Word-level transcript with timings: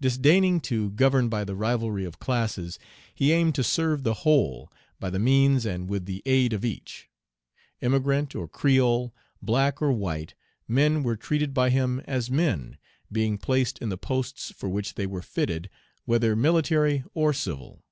Disdaining 0.00 0.62
to 0.72 0.88
govern 0.88 1.28
by 1.28 1.44
the 1.44 1.54
rivalry 1.54 2.06
of 2.06 2.18
classes, 2.18 2.78
he 3.14 3.30
aimed 3.30 3.54
to 3.56 3.62
serve 3.62 4.04
the 4.04 4.14
whole, 4.24 4.72
by 4.98 5.10
the 5.10 5.18
means 5.18 5.66
and 5.66 5.86
with 5.86 6.06
the 6.06 6.22
aid 6.24 6.54
of 6.54 6.64
each. 6.64 7.10
Emigrant 7.82 8.34
or 8.34 8.48
creole, 8.48 9.14
black 9.42 9.82
or 9.82 9.92
white, 9.92 10.32
men 10.66 11.02
were 11.02 11.14
treated 11.14 11.52
by 11.52 11.68
him 11.68 12.00
as 12.06 12.30
men, 12.30 12.78
being 13.12 13.36
placed 13.36 13.76
in 13.80 13.90
the 13.90 13.98
posts 13.98 14.50
for 14.50 14.70
which 14.70 14.94
they 14.94 15.04
were 15.06 15.20
fitted, 15.20 15.68
whether 16.06 16.34
military 16.34 17.04
or 17.12 17.34
civil. 17.34 17.84